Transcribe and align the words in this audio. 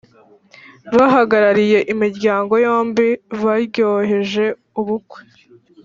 bahagarariye 0.95 1.79
imiryango 1.93 2.53
yombi 2.65 3.07
baryoheje 3.43 4.45
ubukwe 4.79 5.19